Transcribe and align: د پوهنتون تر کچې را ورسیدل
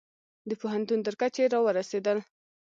د 0.49 0.51
پوهنتون 0.61 0.99
تر 1.05 1.13
کچې 1.21 1.43
را 1.53 1.59
ورسیدل 1.63 2.17